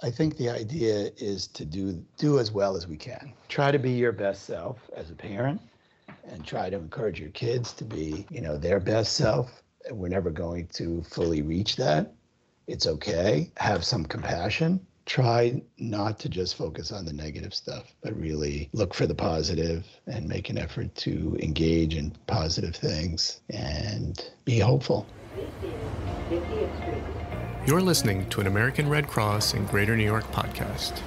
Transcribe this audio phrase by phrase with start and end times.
[0.00, 3.32] I think the idea is to do do as well as we can.
[3.48, 5.60] Try to be your best self as a parent
[6.24, 9.62] and try to encourage your kids to be, you know, their best self.
[9.90, 12.12] We're never going to fully reach that.
[12.68, 13.50] It's okay.
[13.56, 14.86] Have some compassion.
[15.06, 19.84] Try not to just focus on the negative stuff, but really look for the positive
[20.06, 25.08] and make an effort to engage in positive things and be hopeful.
[27.68, 31.00] You're listening to an American Red Cross in Greater New York podcast.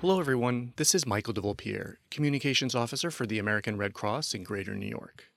[0.00, 0.72] Hello, everyone.
[0.76, 4.88] This is Michael de Vulpillieres, Communications Officer for the American Red Cross in Greater New
[4.88, 5.28] York.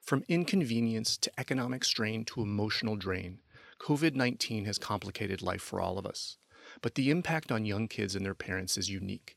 [0.00, 3.40] From inconvenience to economic strain to emotional drain,
[3.80, 6.36] COVID 19 has complicated life for all of us.
[6.80, 9.34] But the impact on young kids and their parents is unique.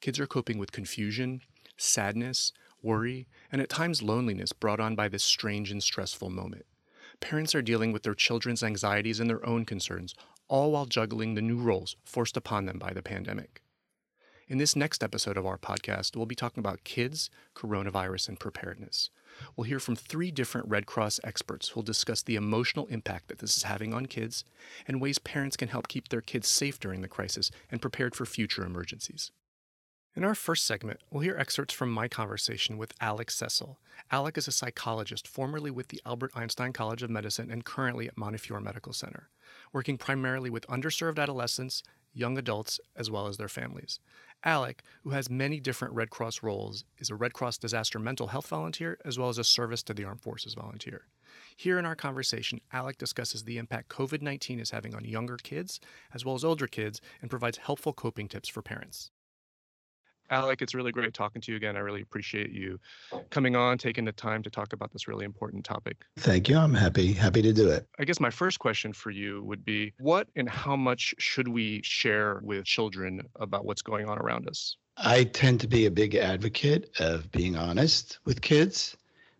[0.00, 1.40] Kids are coping with confusion,
[1.76, 2.52] sadness,
[2.84, 6.64] worry, and at times loneliness brought on by this strange and stressful moment.
[7.20, 10.14] Parents are dealing with their children's anxieties and their own concerns,
[10.48, 13.62] all while juggling the new roles forced upon them by the pandemic.
[14.48, 19.10] In this next episode of our podcast, we'll be talking about kids, coronavirus, and preparedness.
[19.54, 23.58] We'll hear from three different Red Cross experts who'll discuss the emotional impact that this
[23.58, 24.44] is having on kids
[24.86, 28.24] and ways parents can help keep their kids safe during the crisis and prepared for
[28.24, 29.30] future emergencies.
[30.18, 33.78] In our first segment, we'll hear excerpts from my conversation with Alec Cecil.
[34.10, 38.18] Alec is a psychologist formerly with the Albert Einstein College of Medicine and currently at
[38.18, 39.28] Montefiore Medical Center,
[39.72, 44.00] working primarily with underserved adolescents, young adults, as well as their families.
[44.42, 48.48] Alec, who has many different Red Cross roles, is a Red Cross disaster mental health
[48.48, 51.02] volunteer as well as a service to the armed forces volunteer.
[51.56, 55.78] Here in our conversation, Alec discusses the impact COVID 19 is having on younger kids
[56.12, 59.12] as well as older kids and provides helpful coping tips for parents.
[60.30, 61.76] Alec, it's really great talking to you again.
[61.76, 62.78] I really appreciate you
[63.30, 65.96] coming on, taking the time to talk about this really important topic.
[66.18, 66.58] Thank you.
[66.58, 67.86] I'm happy happy to do it.
[67.98, 71.80] I guess my first question for you would be what and how much should we
[71.82, 74.76] share with children about what's going on around us?
[74.98, 78.96] I tend to be a big advocate of being honest with kids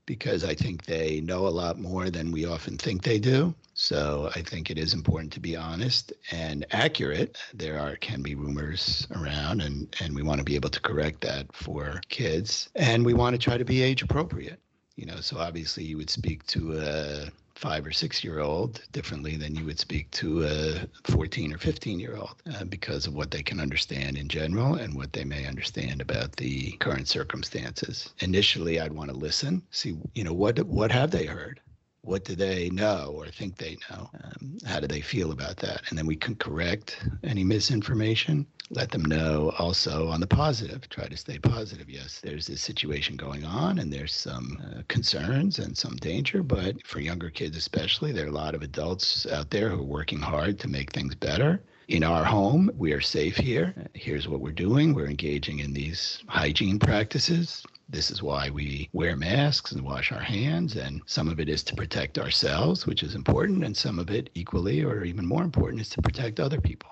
[0.09, 3.55] because I think they know a lot more than we often think they do.
[3.75, 7.37] So I think it is important to be honest and accurate.
[7.53, 11.21] There are can be rumors around and and we want to be able to correct
[11.21, 14.59] that for kids and we want to try to be age appropriate.
[14.97, 19.37] You know, so obviously you would speak to a five or six year old differently
[19.37, 23.33] than you would speak to a 14 or 15 year old uh, because of what
[23.33, 28.15] they can understand in general and what they may understand about the current circumstances.
[28.21, 31.61] Initially, I'd want to listen, see, you know, what what have they heard?
[32.09, 34.09] What do they know or think they know?
[34.25, 35.83] Um, how do they feel about that?
[35.91, 38.47] And then we can correct any misinformation.
[38.71, 40.89] Let them know also on the positive.
[40.89, 41.91] Try to stay positive.
[41.91, 46.87] Yes, there's this situation going on and there's some uh, concerns and some danger, but
[46.87, 50.21] for younger kids especially, there are a lot of adults out there who are working
[50.21, 52.71] hard to make things better in our home.
[52.77, 53.75] We are safe here.
[53.93, 54.95] Here's what we're doing.
[54.95, 57.65] We're engaging in these hygiene practices.
[57.91, 60.77] This is why we wear masks and wash our hands.
[60.77, 63.65] And some of it is to protect ourselves, which is important.
[63.65, 66.91] And some of it, equally or even more important, is to protect other people.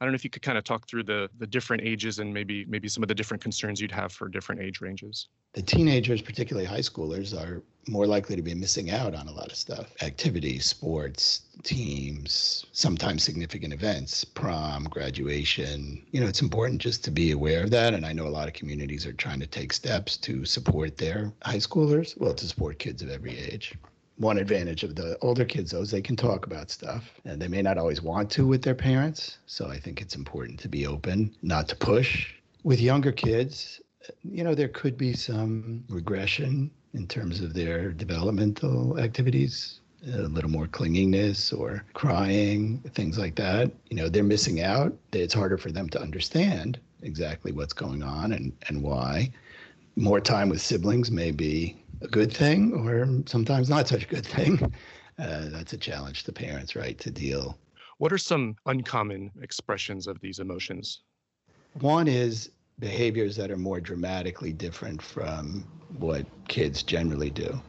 [0.00, 2.32] I don't know if you could kind of talk through the the different ages and
[2.32, 5.28] maybe maybe some of the different concerns you'd have for different age ranges.
[5.52, 9.48] The teenagers, particularly high schoolers, are more likely to be missing out on a lot
[9.48, 9.92] of stuff.
[10.00, 16.02] Activities, sports, teams, sometimes significant events, prom, graduation.
[16.12, 17.92] You know, it's important just to be aware of that.
[17.92, 21.32] And I know a lot of communities are trying to take steps to support their
[21.42, 23.74] high schoolers, well, to support kids of every age
[24.20, 27.48] one advantage of the older kids though is they can talk about stuff and they
[27.48, 29.38] may not always want to with their parents.
[29.46, 32.34] So i think it's important to be open not to push.
[32.62, 33.80] With younger kids
[34.22, 39.80] you know there could be some regression in terms of their developmental activities
[40.14, 43.72] a little more clinginess or crying things like that.
[43.88, 44.94] You know they're missing out.
[45.12, 49.30] It's harder for them to understand exactly what's going on and, and why.
[49.96, 54.26] More time with siblings may be a good thing or sometimes not such a good
[54.26, 54.72] thing.
[55.18, 57.58] Uh, that's a challenge to parents, right, to deal.
[57.98, 61.02] What are some uncommon expressions of these emotions?
[61.80, 65.66] One is behaviors that are more dramatically different from
[65.98, 67.60] what kids generally do.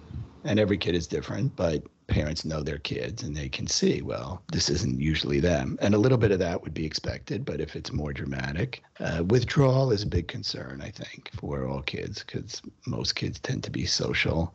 [0.45, 4.44] And every kid is different, but parents know their kids and they can see, well,
[4.52, 5.80] this isn't usually them.
[5.81, 9.24] And a little bit of that would be expected, but if it's more dramatic, uh,
[9.25, 13.72] withdrawal is a big concern, I think, for all kids, because most kids tend to
[13.72, 14.54] be social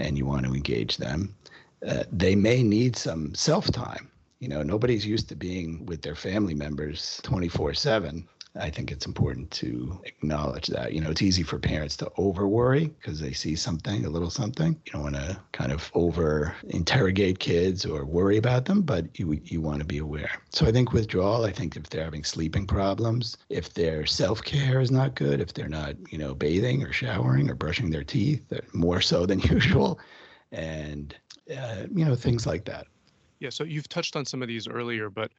[0.00, 1.34] and you want to engage them.
[1.86, 4.10] Uh, they may need some self time.
[4.40, 9.06] You know, nobody's used to being with their family members 24 7 I think it's
[9.06, 10.92] important to acknowledge that.
[10.92, 14.30] You know, it's easy for parents to over worry because they see something, a little
[14.30, 14.80] something.
[14.86, 19.38] You don't want to kind of over interrogate kids or worry about them, but you
[19.44, 20.42] you want to be aware.
[20.50, 24.90] So I think withdrawal, I think if they're having sleeping problems, if their self-care is
[24.90, 28.42] not good, if they're not, you know, bathing or showering or brushing their teeth
[28.72, 30.00] more so than usual,
[30.52, 31.14] and
[31.56, 32.86] uh, you know, things like that.
[33.38, 35.30] Yeah, so you've touched on some of these earlier, but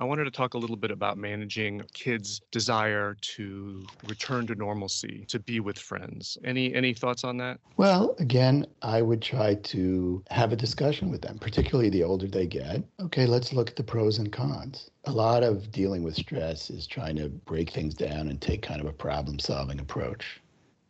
[0.00, 5.24] I wanted to talk a little bit about managing kids' desire to return to normalcy,
[5.28, 6.36] to be with friends.
[6.44, 7.58] Any any thoughts on that?
[7.76, 12.46] Well, again, I would try to have a discussion with them, particularly the older they
[12.46, 12.84] get.
[13.00, 14.90] Okay, let's look at the pros and cons.
[15.04, 18.80] A lot of dealing with stress is trying to break things down and take kind
[18.80, 20.40] of a problem-solving approach.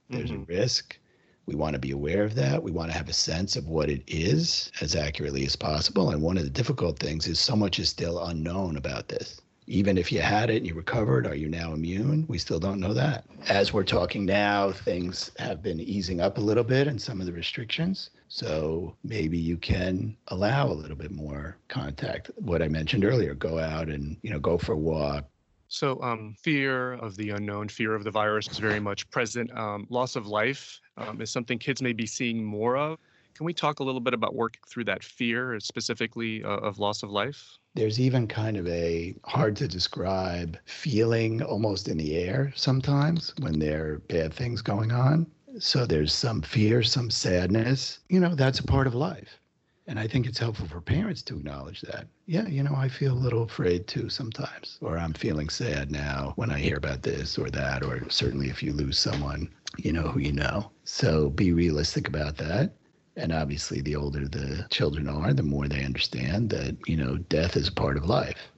[0.08, 0.52] There's mm-hmm.
[0.52, 0.98] a risk
[1.46, 2.62] we want to be aware of that.
[2.62, 6.10] We want to have a sense of what it is as accurately as possible.
[6.10, 9.40] And one of the difficult things is so much is still unknown about this.
[9.68, 12.24] Even if you had it and you recovered, are you now immune?
[12.28, 13.24] We still don't know that.
[13.48, 17.26] As we're talking now, things have been easing up a little bit and some of
[17.26, 18.10] the restrictions.
[18.28, 22.30] So maybe you can allow a little bit more contact.
[22.36, 25.28] What I mentioned earlier, go out and, you know, go for a walk,
[25.68, 29.56] so, um, fear of the unknown, fear of the virus is very much present.
[29.56, 32.98] Um, loss of life um, is something kids may be seeing more of.
[33.34, 37.02] Can we talk a little bit about working through that fear, specifically uh, of loss
[37.02, 37.58] of life?
[37.74, 43.58] There's even kind of a hard to describe feeling almost in the air sometimes when
[43.58, 45.26] there are bad things going on.
[45.58, 47.98] So there's some fear, some sadness.
[48.08, 49.40] You know, that's a part of life.
[49.88, 52.08] And I think it's helpful for parents to acknowledge that.
[52.26, 56.32] Yeah, you know, I feel a little afraid too sometimes, or I'm feeling sad now
[56.34, 59.48] when I hear about this or that, or certainly if you lose someone,
[59.78, 60.72] you know, who you know.
[60.84, 62.72] So be realistic about that.
[63.16, 67.56] And obviously, the older the children are, the more they understand that, you know, death
[67.56, 68.50] is a part of life.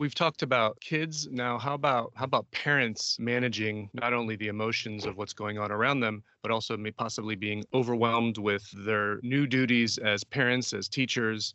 [0.00, 1.28] We've talked about kids.
[1.30, 5.70] Now, how about how about parents managing not only the emotions of what's going on
[5.70, 11.52] around them, but also possibly being overwhelmed with their new duties as parents, as teachers,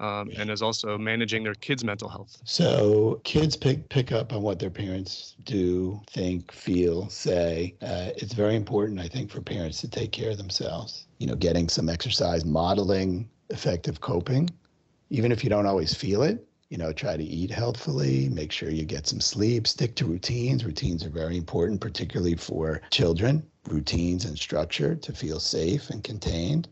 [0.00, 2.36] um, and as also managing their kids' mental health.
[2.42, 7.76] So kids pick pick up on what their parents do, think, feel, say.
[7.80, 11.06] Uh, it's very important, I think, for parents to take care of themselves.
[11.18, 14.50] You know, getting some exercise, modeling effective coping,
[15.10, 16.44] even if you don't always feel it
[16.74, 20.64] you know, try to eat healthfully, make sure you get some sleep, stick to routines.
[20.64, 26.66] Routines are very important, particularly for children, routines and structure to feel safe and contained.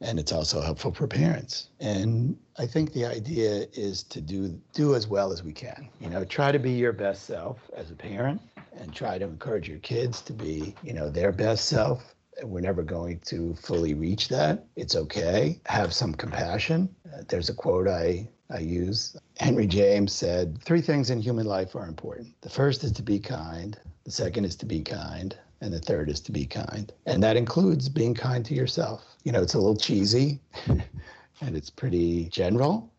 [0.00, 1.68] And it's also helpful for parents.
[1.78, 5.90] And I think the idea is to do do as well as we can.
[6.00, 8.40] You know, try to be your best self as a parent
[8.72, 12.62] and try to encourage your kids to be, you know, their best self And we're
[12.62, 14.66] never going to fully reach that.
[14.74, 15.60] It's okay.
[15.66, 16.88] Have some compassion.
[17.06, 19.16] Uh, there's a quote I I use.
[19.38, 22.40] Henry James said, Three things in human life are important.
[22.42, 26.08] The first is to be kind, the second is to be kind, and the third
[26.08, 26.92] is to be kind.
[27.06, 29.04] And that includes being kind to yourself.
[29.24, 32.90] You know, it's a little cheesy and it's pretty general,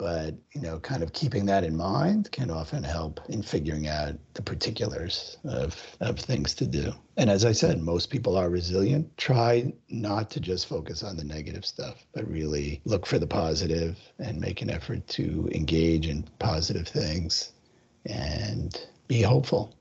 [0.00, 4.14] but you know kind of keeping that in mind can often help in figuring out
[4.32, 6.90] the particulars of, of things to do.
[7.18, 9.14] And as i said most people are resilient.
[9.18, 13.98] Try not to just focus on the negative stuff but really look for the positive
[14.18, 17.52] and make an effort to engage in positive things
[18.06, 19.74] and be hopeful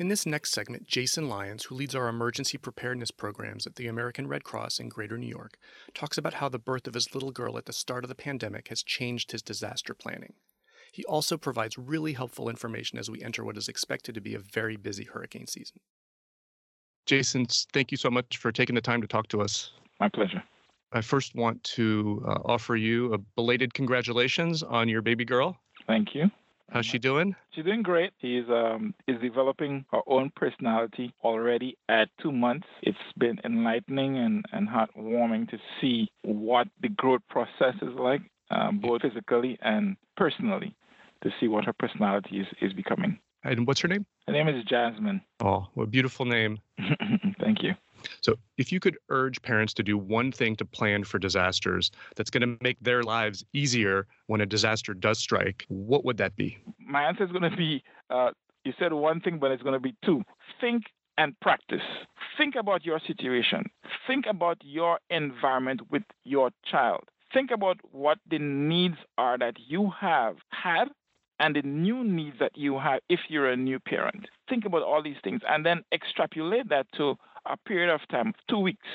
[0.00, 4.26] in this next segment, Jason Lyons, who leads our emergency preparedness programs at the American
[4.26, 5.58] Red Cross in Greater New York,
[5.92, 8.68] talks about how the birth of his little girl at the start of the pandemic
[8.68, 10.32] has changed his disaster planning.
[10.90, 14.38] He also provides really helpful information as we enter what is expected to be a
[14.38, 15.80] very busy hurricane season.
[17.04, 19.72] Jason, thank you so much for taking the time to talk to us.
[20.00, 20.42] My pleasure.
[20.92, 25.58] I first want to uh, offer you a belated congratulations on your baby girl.
[25.86, 26.30] Thank you.
[26.70, 27.34] How's she doing?
[27.50, 28.12] She's doing great.
[28.20, 32.66] She's um is developing her own personality already at two months.
[32.82, 38.78] It's been enlightening and, and heartwarming to see what the growth process is like, um,
[38.78, 40.74] both physically and personally,
[41.22, 43.18] to see what her personality is, is becoming.
[43.42, 44.06] And what's her name?
[44.26, 45.22] Her name is Jasmine.
[45.42, 46.58] Oh, what a beautiful name.
[47.40, 47.74] Thank you.
[48.20, 52.30] So, if you could urge parents to do one thing to plan for disasters that's
[52.30, 56.58] going to make their lives easier when a disaster does strike, what would that be?
[56.78, 58.30] My answer is going to be uh,
[58.64, 60.22] you said one thing, but it's going to be two.
[60.60, 60.84] Think
[61.16, 61.82] and practice.
[62.38, 63.64] Think about your situation.
[64.06, 67.02] Think about your environment with your child.
[67.32, 70.88] Think about what the needs are that you have had
[71.38, 74.26] and the new needs that you have if you're a new parent.
[74.48, 77.16] Think about all these things and then extrapolate that to
[77.46, 78.86] a period of time, two weeks.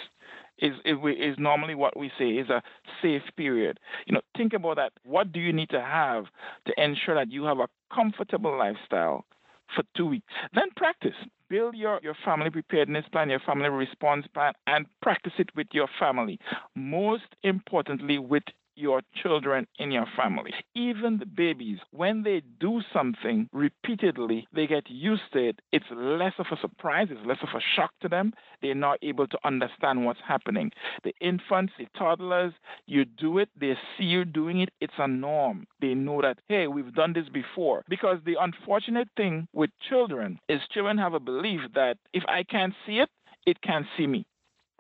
[0.58, 2.64] Is, is normally what we say is a
[3.02, 3.78] safe period.
[4.08, 4.94] You know, think about that.
[5.04, 6.28] What do you need to have
[6.66, 9.26] to ensure that you have a comfortable lifestyle
[9.74, 10.34] for two weeks.
[10.54, 11.16] Then practice.
[11.50, 15.88] Build your, your family preparedness plan, your family response plan, and practice it with your
[16.00, 16.40] family.
[16.76, 18.44] Most importantly, with
[18.76, 20.54] your children in your family.
[20.76, 25.60] Even the babies, when they do something repeatedly, they get used to it.
[25.72, 28.34] It's less of a surprise, it's less of a shock to them.
[28.62, 30.72] They're not able to understand what's happening.
[31.04, 32.54] The infants, the toddlers,
[32.86, 35.68] you do it, they see you doing it, it's a norm.
[35.82, 37.84] They know that, hey, we've done this before.
[37.90, 42.74] Because the unfortunate thing with children is children have a belief that if I can't
[42.86, 43.10] see it,
[43.46, 44.26] it can't see me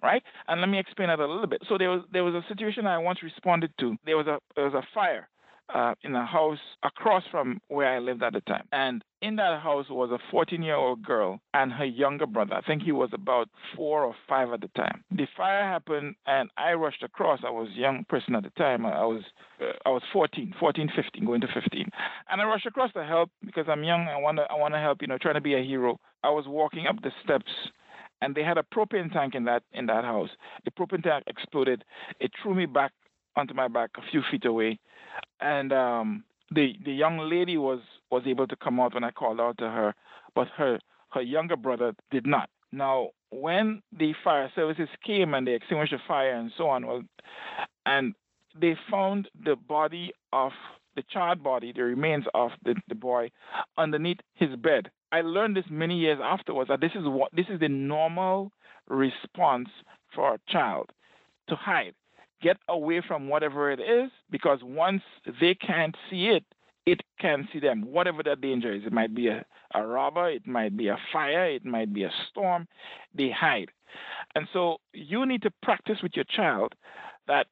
[0.02, 0.24] right?
[0.48, 1.62] And let me explain that a little bit.
[1.68, 3.96] So there was there was a situation I once responded to.
[4.06, 5.28] There was a there was a fire
[5.74, 9.62] uh, in a house across from where I lived at the time, and in that
[9.62, 12.54] house was a 14 year old girl and her younger brother.
[12.54, 15.04] I think he was about four or five at the time.
[15.10, 17.40] The fire happened, and I rushed across.
[17.46, 18.86] I was a young person at the time.
[18.86, 19.24] I was
[19.60, 21.90] uh, I was 14, 14, 15, going to 15,
[22.30, 24.08] and I rushed across to help because I'm young.
[24.08, 25.02] I want to I want to help.
[25.02, 26.00] You know, trying to be a hero.
[26.24, 27.52] I was walking up the steps
[28.22, 30.30] and they had a propane tank in that in that house.
[30.66, 31.84] The propane tank exploded.
[32.20, 32.92] It threw me back
[33.36, 34.80] onto my back a few feet away,
[35.40, 37.80] and um, the the young lady was
[38.12, 39.94] was able to come out when I called out to her,
[40.34, 40.80] but her
[41.12, 42.50] her younger brother did not.
[42.72, 47.04] Now, when the fire services came and they extinguished the fire and so on, well,
[47.86, 48.14] and
[48.60, 50.52] they found the body of
[50.96, 53.30] the child body, the remains of the, the boy,
[53.78, 54.90] underneath his bed.
[55.12, 58.52] I learned this many years afterwards that this is what this is the normal
[58.88, 59.70] response
[60.14, 60.92] for a child
[61.50, 61.94] to hide.
[62.42, 65.02] Get away from whatever it is because once
[65.40, 66.44] they can't see it,
[66.86, 68.84] it can see them, whatever the danger is.
[68.86, 69.44] It might be a,
[69.74, 72.68] a robber, it might be a fire, it might be a storm.
[73.16, 73.70] They hide.
[74.36, 76.74] And so you need to practice with your child
[77.28, 77.48] that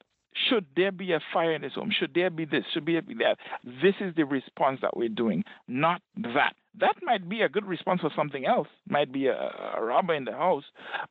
[0.49, 1.91] should there be a fire in this home?
[1.97, 2.63] Should there be this?
[2.73, 3.37] Should there be that?
[3.63, 6.55] This is the response that we're doing, not that.
[6.79, 9.35] That might be a good response for something else, might be a,
[9.77, 10.63] a robber in the house,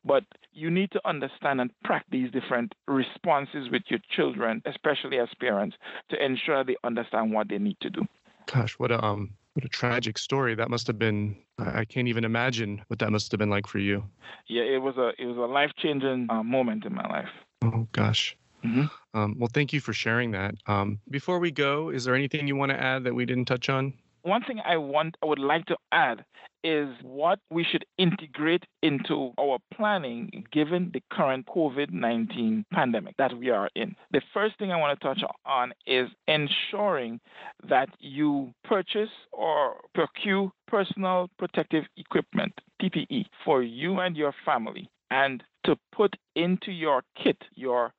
[0.03, 5.29] but you need to understand and practice these different responses with your children, especially as
[5.39, 5.77] parents,
[6.09, 8.01] to ensure they understand what they need to do.
[8.45, 11.37] Gosh, what a um, what a tragic story that must have been.
[11.57, 14.03] I can't even imagine what that must have been like for you.
[14.47, 17.29] Yeah, it was a it was a life changing uh, moment in my life.
[17.63, 18.35] Oh gosh.
[18.63, 19.17] Mm-hmm.
[19.17, 20.55] Um, well, thank you for sharing that.
[20.67, 23.69] Um, before we go, is there anything you want to add that we didn't touch
[23.69, 23.93] on?
[24.23, 26.23] One thing I want, I would like to add
[26.63, 33.37] is what we should integrate into our planning given the current COVID 19 pandemic that
[33.37, 33.95] we are in.
[34.11, 37.19] The first thing I want to touch on is ensuring
[37.67, 45.43] that you purchase or procure personal protective equipment, PPE, for you and your family, and
[45.65, 47.91] to put into your kit your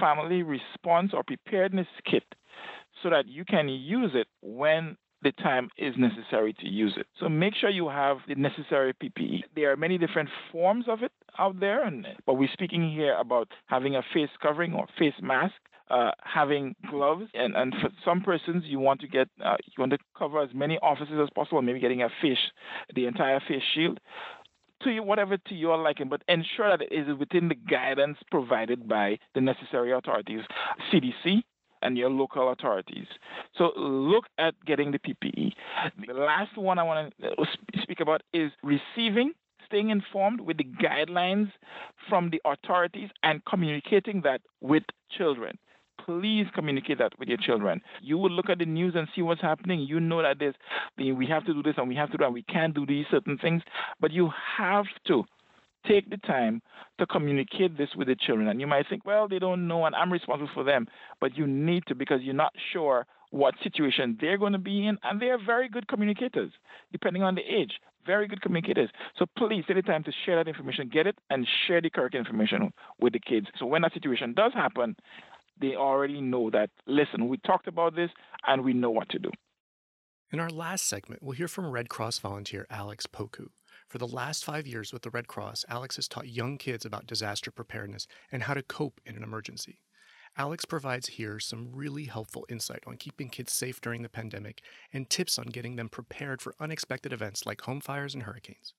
[0.00, 2.24] family response or preparedness kit
[3.02, 7.06] so that you can use it when the time is necessary to use it.
[7.18, 9.42] So make sure you have the necessary PPE.
[9.54, 13.48] There are many different forms of it out there, and but we're speaking here about
[13.66, 15.54] having a face covering or face mask.
[15.90, 19.92] Uh, having gloves, and, and for some persons, you want to get uh, you want
[19.92, 21.60] to cover as many offices as possible.
[21.60, 22.38] Maybe getting a face,
[22.94, 24.00] the entire face shield
[24.84, 28.88] to you, whatever to your liking, but ensure that it is within the guidance provided
[28.88, 30.40] by the necessary authorities,
[30.92, 31.42] CDC,
[31.82, 33.06] and your local authorities.
[33.56, 35.52] So look at getting the PPE.
[36.06, 37.44] The last one I want to uh,
[37.82, 39.32] speak about is receiving,
[39.66, 41.50] staying informed with the guidelines
[42.08, 45.58] from the authorities and communicating that with children
[46.04, 47.80] please communicate that with your children.
[48.00, 49.80] You will look at the news and see what's happening.
[49.80, 50.54] You know that there's
[50.98, 52.32] we have to do this and we have to do that.
[52.32, 53.62] We can't do these certain things,
[54.00, 55.24] but you have to
[55.86, 56.62] take the time
[56.98, 58.48] to communicate this with the children.
[58.48, 60.86] And you might think, well, they don't know and I'm responsible for them,
[61.20, 64.98] but you need to because you're not sure what situation they're going to be in,
[65.02, 66.52] and they're very good communicators,
[66.92, 67.72] depending on the age.
[68.04, 68.90] Very good communicators.
[69.18, 72.14] So please take the time to share that information, get it, and share the correct
[72.14, 73.46] information with the kids.
[73.58, 74.96] So when that situation does happen,
[75.62, 78.10] they already know that, listen, we talked about this
[78.46, 79.30] and we know what to do.
[80.30, 83.46] In our last segment, we'll hear from Red Cross volunteer Alex Poku.
[83.88, 87.06] For the last five years with the Red Cross, Alex has taught young kids about
[87.06, 89.78] disaster preparedness and how to cope in an emergency.
[90.38, 95.10] Alex provides here some really helpful insight on keeping kids safe during the pandemic and
[95.10, 98.72] tips on getting them prepared for unexpected events like home fires and hurricanes.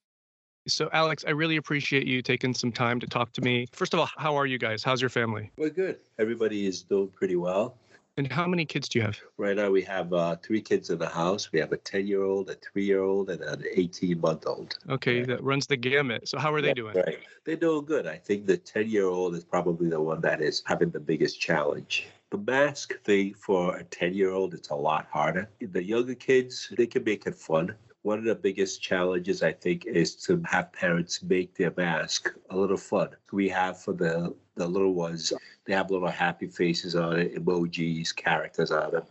[0.66, 3.68] So, Alex, I really appreciate you taking some time to talk to me.
[3.74, 4.82] First of all, how are you guys?
[4.82, 5.52] How's your family?
[5.58, 5.98] We're good.
[6.20, 7.76] Everybody is doing pretty well.
[8.16, 9.20] And how many kids do you have?
[9.38, 11.52] Right now, we have uh, three kids in the house.
[11.52, 14.78] We have a 10 year old, a three year old, and an 18 month old.
[14.88, 16.30] Okay, that runs the gamut.
[16.30, 16.96] So, how are they doing?
[16.96, 17.20] Right.
[17.44, 18.08] They're doing good.
[18.08, 21.42] I think the 10 year old is probably the one that is having the biggest
[21.42, 22.08] challenge.
[22.30, 25.50] The mask thing for a 10 year old, it's a lot harder.
[25.60, 29.86] The younger kids, they can make it fun One of the biggest challenges, I think,
[29.86, 33.10] is to have parents make their mask a little fun.
[33.32, 35.34] We have for the, the little ones,
[35.66, 39.04] they have little happy faces on it, emojis, characters on them.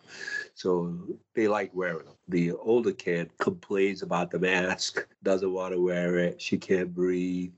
[0.55, 0.95] So
[1.35, 2.15] they like wearing them.
[2.29, 7.53] The older kid complains about the mask, doesn't want to wear it, she can't breathe.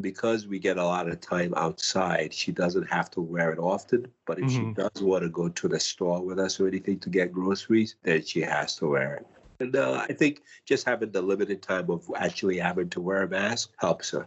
[0.00, 4.06] Because we get a lot of time outside, she doesn't have to wear it often.
[4.24, 4.50] But if Mhm.
[4.50, 7.96] she does want to go to the store with us or anything to get groceries,
[8.04, 9.26] then she has to wear it.
[9.60, 13.28] And uh, I think just having the limited time of actually having to wear a
[13.28, 14.26] mask helps her.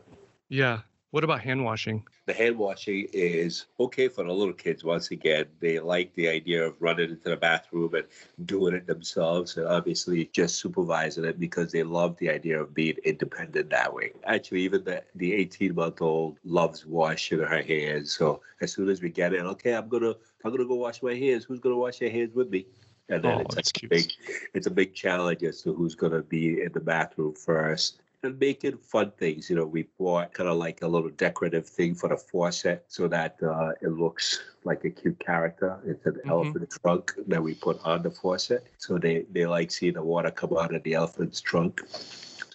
[0.50, 0.82] Yeah.
[1.14, 2.04] What about hand washing?
[2.26, 4.84] The hand washing is okay for the little kids.
[4.84, 8.06] Once again, they like the idea of running into the bathroom and
[8.48, 12.96] doing it themselves, and obviously just supervising it because they love the idea of being
[13.04, 14.14] independent that way.
[14.24, 18.16] Actually, even the the 18 month old loves washing her hands.
[18.16, 21.14] So as soon as we get in, okay, I'm gonna I'm gonna go wash my
[21.14, 21.44] hands.
[21.44, 22.66] Who's gonna wash their hands with me?
[23.14, 24.12] And then Oh, it's a big
[24.56, 28.02] it's a big challenge as to who's going to be in the bathroom first.
[28.24, 31.94] And making fun things you know we bought kind of like a little decorative thing
[31.94, 35.78] for the faucet so that uh, it looks like a cute character.
[35.86, 36.30] It's an Mhm.
[36.32, 38.66] elephant trunk that we put on the faucet.
[38.78, 41.82] So they they like seeing the water come out of the elephant's trunk.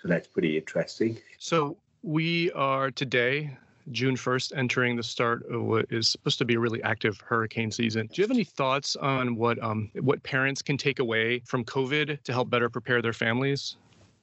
[0.00, 1.18] So that's pretty interesting.
[1.38, 3.58] So we are today,
[3.92, 7.70] June 1st, entering the start of what is supposed to be a really active hurricane
[7.70, 8.06] season.
[8.06, 12.22] Do you have any thoughts on what um, what parents can take away from COVID
[12.22, 13.76] to help better prepare their families?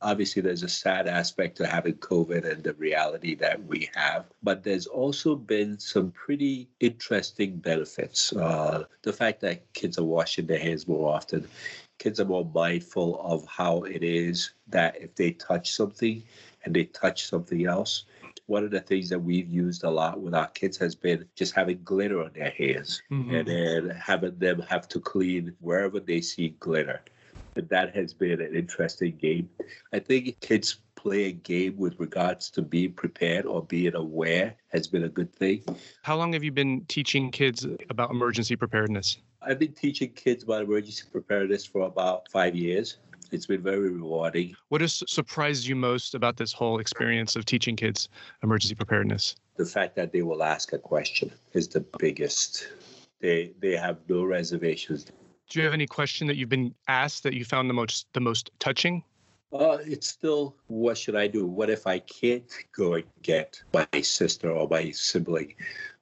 [0.05, 4.63] obviously there's a sad aspect to having COVID and the reality that we have, but
[4.63, 8.31] there's also been some pretty interesting benefits.
[8.33, 11.47] Uh, the fact that kids are washing their hands more often,
[11.97, 16.21] kids are more mindful of how it is that if they touch something
[16.63, 18.05] and they touch something else.
[18.47, 21.55] One of the things that we've used a lot with our kids has been just
[21.55, 23.33] having glitter on their hands Mhm.
[23.33, 27.01] and then having them have to clean wherever they see glitter.
[27.55, 29.49] And that has been an interesting game.
[29.93, 34.87] I think kids play a game with regards to being prepared or being aware has
[34.87, 35.63] been a good thing.
[36.03, 39.17] How long have you been teaching kids about emergency preparedness?
[39.41, 42.97] I've been teaching kids about emergency preparedness for about five years.
[43.31, 44.55] It's been very rewarding.
[44.69, 48.09] What has surprised you most about this whole experience of teaching kids
[48.43, 49.35] emergency preparedness?
[49.57, 52.67] The fact that they will ask a question is the biggest.
[53.19, 55.05] They they have no reservations.
[55.49, 58.19] Do you have any question that you've been asked that you found the most the
[58.19, 59.03] most touching?
[59.53, 61.45] Uh, it's still what should I do?
[61.45, 65.55] What if I can't go and get my sister or my sibling?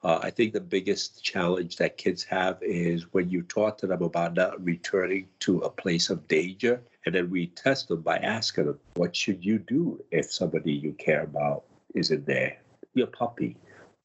[0.03, 4.01] Uh, I think the biggest challenge that kids have is when you talk to them
[4.01, 8.65] about not returning to a place of danger, and then we test them by asking
[8.65, 12.57] them, "What should you do if somebody you care about isn't there?
[12.93, 13.57] Your puppy,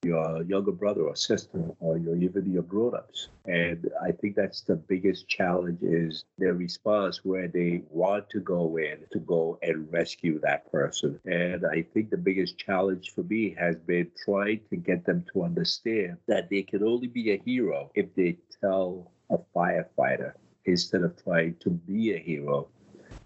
[0.05, 4.77] your younger brother or sister, or your even your grown-ups." And I think that's the
[4.77, 10.39] biggest challenge is their response where they want to go in to go and rescue
[10.41, 11.19] that person.
[11.25, 15.43] And I think the biggest challenge for me has been trying to get them to
[15.43, 20.33] understand that they can only be a hero if they tell a firefighter
[20.65, 22.69] instead of trying to be a hero.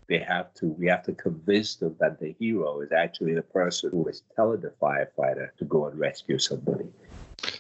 [0.09, 3.91] They have to, we have to convince them that the hero is actually the person
[3.91, 6.87] who is telling the firefighter to go and rescue somebody.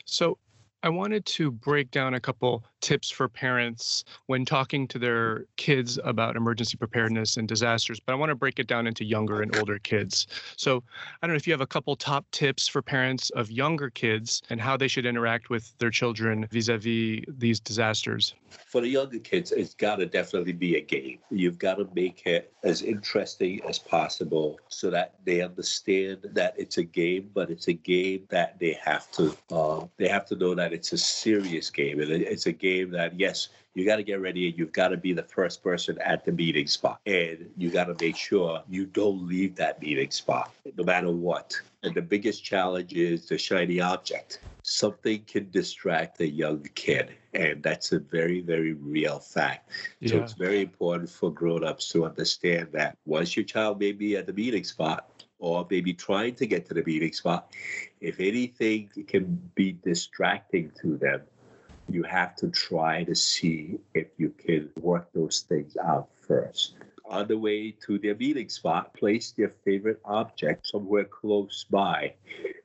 [0.04, 0.38] So
[0.84, 5.98] I wanted to break down a couple tips for parents when talking to their kids
[6.02, 9.56] about emergency preparedness and disasters, but I want to break it down into younger and
[9.56, 10.26] older kids.
[10.56, 10.82] So
[11.22, 14.42] I don't know if you have a couple top tips for parents of younger kids
[14.50, 18.34] and how they should interact with their children vis-a-vis these disasters.
[18.50, 21.20] For the younger kids, it's got to definitely be a game.
[21.30, 26.78] You've got to make it as interesting as possible so that they understand that it's
[26.78, 30.54] a game, but it's a game that they have to uh, they have to know
[30.54, 34.20] that it's a serious game, it- it's a game that yes, you got to get
[34.20, 37.70] ready and you've got to be the first person at the meeting spot, and you
[37.70, 41.58] got to make sure you don't leave that meeting spot no matter what.
[41.82, 47.10] And the biggest challenge is the shiny object something can distract a young kid.
[47.34, 49.70] And that's a very, very real fact.
[50.06, 54.26] So it's very important for grown-ups to understand that once your child may be at
[54.26, 55.08] the meeting spot
[55.42, 57.52] or maybe trying to get to the meeting spot,
[58.00, 61.20] if anything can be distracting to them,
[61.88, 66.76] you have to try to see if you can work those things out first.
[67.06, 72.14] On the way to their meeting spot, place their favorite object somewhere close by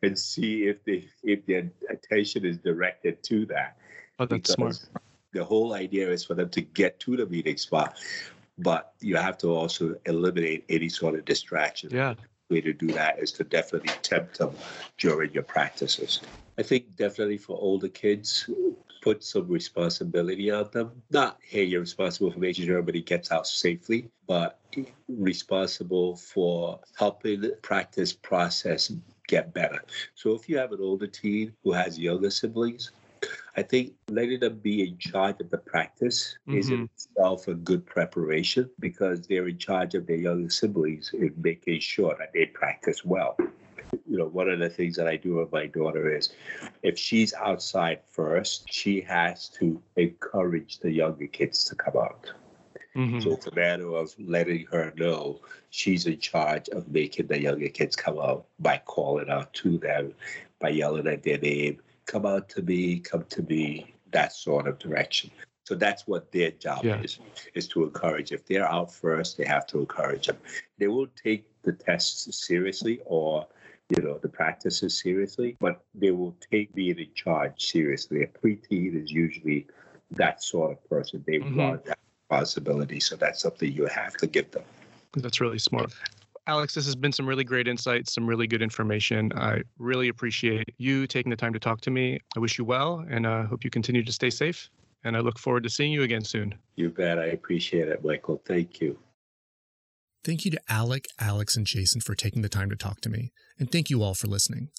[0.04, 3.78] and see if they if their attention is directed to that.
[4.20, 4.86] Oh, that's smart.
[5.34, 7.98] The whole idea is for them to get to the meeting spot,
[8.60, 11.90] but you have to also eliminate any sort of distraction.
[11.92, 12.13] Yeah.
[12.49, 14.51] Way to do that is to definitely tempt them
[14.97, 16.21] during your practices.
[16.57, 18.49] I think definitely for older kids,
[19.01, 20.91] put some responsibility on them.
[21.12, 24.60] Not, hey, you're responsible for making sure everybody gets out safely, but
[25.07, 28.91] responsible for helping practice process
[29.27, 29.81] get better.
[30.15, 32.91] So if you have an older teen who has younger siblings,
[33.56, 36.58] I think letting them be in charge of the practice mm-hmm.
[36.58, 41.34] is in itself a good preparation because they're in charge of their younger siblings in
[41.42, 43.36] making sure that they practice well.
[44.06, 46.34] You know, one of the things that I do with my daughter is
[46.84, 52.32] if she's outside first, she has to encourage the younger kids to come out.
[52.96, 53.20] Mm-hmm.
[53.20, 57.70] So it's a matter of letting her know she's in charge of making the younger
[57.70, 60.13] kids come out by calling out to them,
[60.60, 64.80] by yelling at their name, come out to me, come to me, that sort of
[64.80, 65.30] direction.
[65.65, 67.02] So that's what their job yeah.
[67.02, 67.20] is,
[67.54, 68.32] is to encourage.
[68.32, 70.38] If they're out first, they have to encourage them.
[70.78, 73.46] They will take the tests seriously or,
[73.89, 78.24] you know, the practices seriously, but they will take being in charge seriously.
[78.24, 79.67] A preteen is usually
[80.12, 81.22] that sort of person.
[81.28, 81.58] They mm-hmm.
[81.58, 83.02] want that responsibility.
[83.02, 84.63] So that's something you have to give them.
[85.17, 85.93] That's really smart.
[86.47, 89.31] Alex, this has been some really great insights, some really good information.
[89.36, 92.19] I really appreciate you taking the time to talk to me.
[92.38, 94.69] I wish you well and I uh, hope you continue to stay safe.
[95.03, 96.55] And I look forward to seeing you again soon.
[96.75, 97.19] You bet.
[97.19, 98.41] I appreciate it, Michael.
[98.45, 98.97] Thank you.
[100.23, 103.31] Thank you to Alec, Alex, and Jason for taking the time to talk to me.
[103.60, 104.69] And thank you all for listening.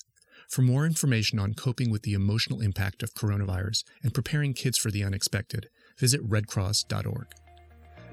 [0.51, 4.91] For more information on coping with the emotional impact of coronavirus and preparing kids for
[4.91, 7.27] the unexpected, visit redcross.org.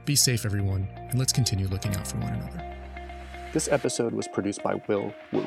[0.06, 2.75] Be safe, everyone, and let's continue looking out for one another.
[3.56, 5.46] This episode was produced by Will Wu.